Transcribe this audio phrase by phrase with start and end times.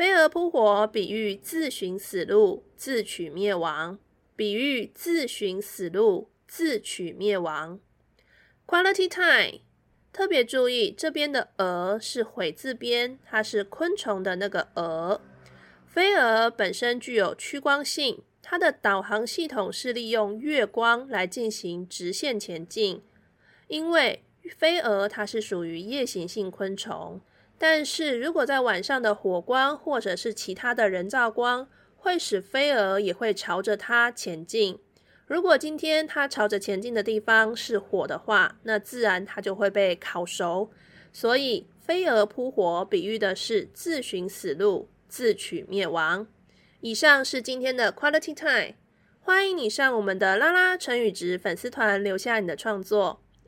[0.00, 3.98] 飞蛾扑火，比喻自寻死路，自取灭亡。
[4.34, 7.78] 比喻自寻死路，自取灭亡。
[8.66, 9.60] Quality time，
[10.10, 15.20] 特别注意这边的“蛾”是悔字边，它是昆虫的那个“蛾”。
[15.86, 23.02] 飞蛾本身具有趋光性，它的导航系统是利用月光来进行直线前进。
[23.68, 24.24] 因为
[24.56, 27.20] 飞蛾它是属于夜行性昆虫，
[27.62, 34.78] 但是如果在晚上的火光或者是其他的人造光，会使飞蛾也会朝着它前进。
[35.26, 40.70] 如果今天它朝着前进的地方是火的话，那自然它就会被烤熟。
[41.12, 44.88] 所以飞蛾扑火比喻的是自寻死路。
[45.06, 46.28] 自取灭亡。
[46.80, 48.76] 以上是今天的 Quality Time，
[49.18, 53.20] 欢迎你上我们的拉拉成语值粉丝团留下你的创作，